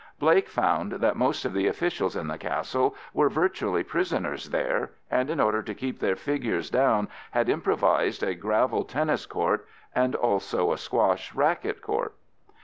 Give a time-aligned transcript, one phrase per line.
[0.17, 5.29] Blake found that most of the officials in the Castle were virtually prisoners there, and
[5.29, 10.71] in order to keep their figures down had improvised a gravel tennis court and also
[10.73, 12.15] a squash racket court.